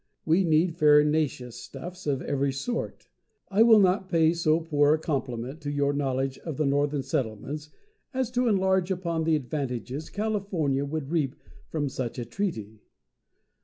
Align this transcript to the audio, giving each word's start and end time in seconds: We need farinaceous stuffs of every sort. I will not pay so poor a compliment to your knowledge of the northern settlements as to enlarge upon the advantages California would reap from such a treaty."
We 0.25 0.43
need 0.43 0.75
farinaceous 0.77 1.57
stuffs 1.61 2.07
of 2.07 2.23
every 2.23 2.51
sort. 2.51 3.07
I 3.49 3.61
will 3.61 3.77
not 3.79 4.09
pay 4.09 4.33
so 4.33 4.59
poor 4.61 4.95
a 4.95 4.99
compliment 4.99 5.61
to 5.61 5.71
your 5.71 5.93
knowledge 5.93 6.39
of 6.39 6.57
the 6.57 6.65
northern 6.65 7.03
settlements 7.03 7.69
as 8.11 8.31
to 8.31 8.47
enlarge 8.47 8.89
upon 8.89 9.25
the 9.25 9.35
advantages 9.35 10.09
California 10.09 10.85
would 10.85 11.11
reap 11.11 11.35
from 11.69 11.87
such 11.87 12.17
a 12.17 12.25
treaty." 12.25 12.81